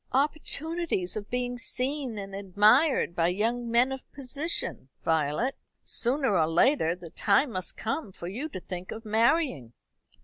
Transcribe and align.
"Opportunities 0.13 1.15
of 1.15 1.29
being 1.29 1.59
seen 1.59 2.17
and 2.17 2.33
admired 2.33 3.15
by 3.15 3.27
young 3.27 3.69
men 3.69 3.91
of 3.91 4.11
position, 4.13 4.89
Violet. 5.05 5.55
Sooner 5.83 6.39
or 6.39 6.47
later 6.49 6.95
the 6.95 7.11
time 7.11 7.51
must 7.51 7.77
come 7.77 8.11
for 8.11 8.27
you 8.27 8.49
to 8.49 8.59
think 8.59 8.91
of 8.91 9.05
marrying." 9.05 9.73